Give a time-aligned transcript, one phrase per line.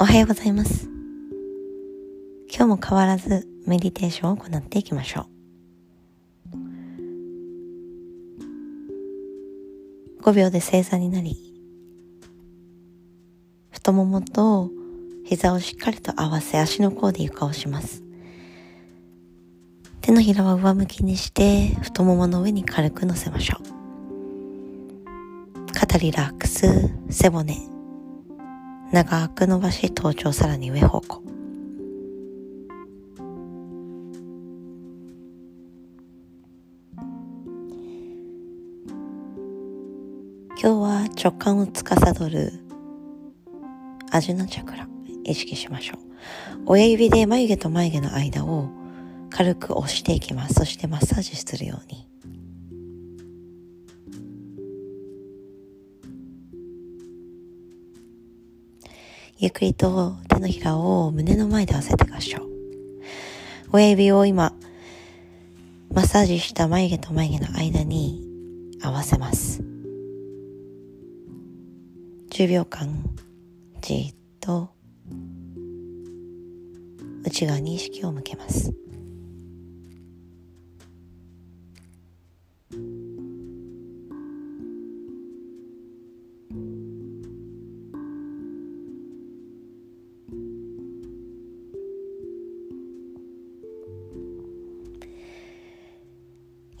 [0.00, 0.88] おはようございます。
[2.54, 5.26] 今日も変わらずメディテーションを行っていきましょ
[10.20, 10.22] う。
[10.22, 11.36] 5秒で正座になり、
[13.70, 14.70] 太ももと
[15.24, 18.04] 膝をしっかりと合わせ足の甲で床をします。
[20.00, 23.62] 手のひらは上向きにして太ももの上に軽く乗せましょう。
[25.72, 27.56] 肩リラックス、背骨、
[28.90, 31.22] 長く伸ばし頭頂さらに上方向。
[40.60, 41.94] 今日は直感を司
[42.30, 42.52] る
[44.10, 44.88] アジュナチャクラ
[45.22, 45.98] 意識しましょう。
[46.64, 48.70] 親指で眉毛と眉毛の間を
[49.28, 50.54] 軽く押していきます。
[50.54, 52.07] そしてマッサージするように。
[59.40, 62.48] ゆっくりと手のひらを胸の前で合わせてみましょう。
[63.70, 64.52] 親指を今、
[65.94, 68.20] マッサージした眉毛と眉毛の間に
[68.82, 69.62] 合わせます。
[72.30, 72.88] 10秒間、
[73.80, 74.70] じっと
[77.22, 78.74] 内側に意識を向けます。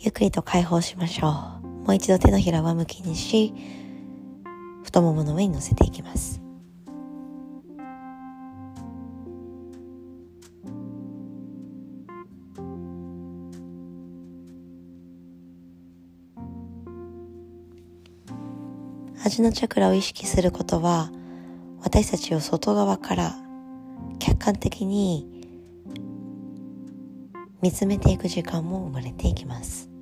[0.08, 1.30] ゆっくりと解放しましょう。
[1.66, 3.52] もう一度手のひらは向きにし、
[4.82, 6.40] 太ももの上に乗せていきます。
[19.22, 21.12] 味のチャクラを意識することは
[21.82, 23.36] 私たちを外側から
[24.18, 25.44] 客観的に
[27.60, 29.97] 見つめていく時間も生まれていきます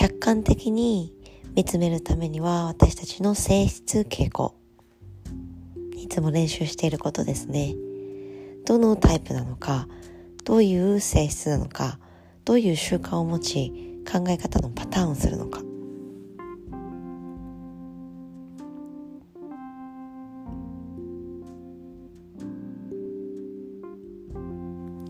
[0.00, 1.12] 客観的に
[1.54, 4.56] 見つめるためには私たちの性質傾向
[5.94, 7.74] いつも練習していることですね。
[8.64, 9.88] どのタイプなのか
[10.46, 11.98] どういう性質なのか
[12.46, 15.60] どういう習慣を持ち考え方のパターンをするのか。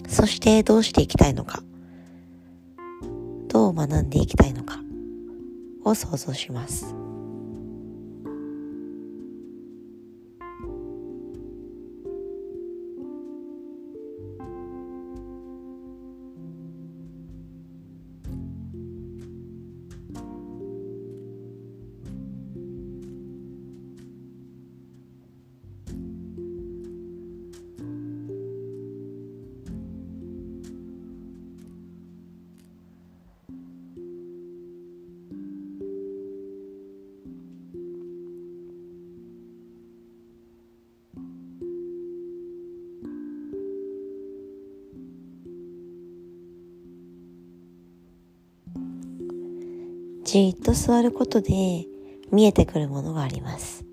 [0.08, 1.62] そしてどうしていきたいのか。
[3.50, 4.78] どう学んでいきたいのか
[5.84, 6.94] を想像します。
[50.32, 51.52] じっと座ることで
[52.30, 53.84] 見えてくるものがあります。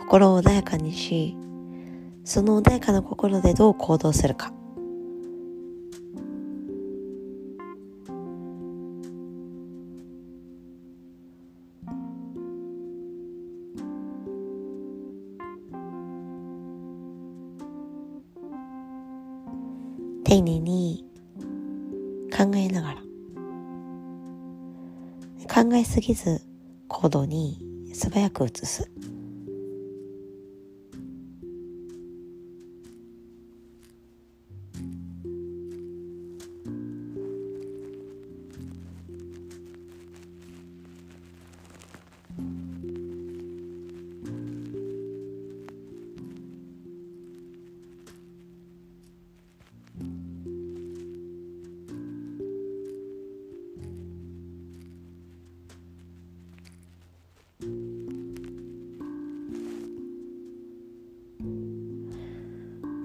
[0.00, 1.36] 心を穏やかにし、
[2.24, 4.57] その穏やかな心でどう行動するか。
[20.28, 21.06] 丁寧に
[22.30, 23.00] 考えながら
[25.48, 26.42] 考えすぎず
[26.86, 27.58] 行動に
[27.94, 28.90] 素早く移す。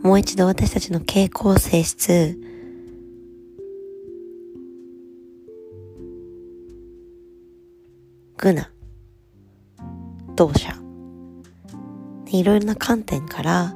[0.04, 2.38] もう一度私たちの傾向性質、
[8.38, 8.70] グナ、
[10.36, 10.76] 動者、
[12.28, 13.74] いろいろな観点から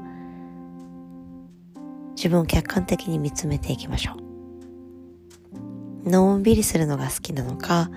[2.17, 4.17] 自分を客観的に見つめていきましょ
[6.03, 6.09] う。
[6.09, 7.89] のんびりするのが好きなのか、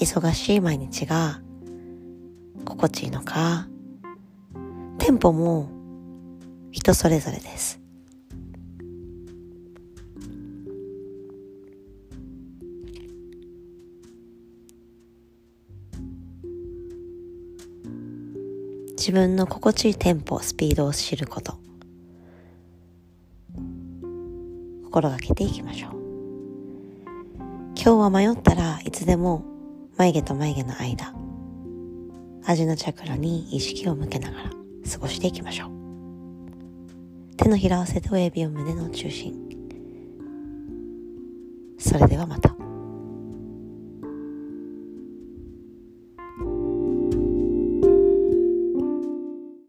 [0.00, 1.40] 忙しい毎日が
[2.64, 3.66] 心地いいのか、
[4.98, 5.68] テンポも
[6.70, 7.80] 人それぞれです。
[18.96, 21.54] 自分の心地いいテンポ、スピードを知ること。
[24.84, 25.90] 心がけていきましょう。
[27.74, 29.57] 今日は迷ったらいつでも
[29.98, 31.12] 眉毛と眉毛の間、
[32.44, 34.50] 味のチャクラに意識を向けながら
[34.88, 35.70] 過ごしていきましょう。
[37.36, 39.34] 手のひらを合わせて親指を胸の中心。
[41.78, 42.54] それではまた。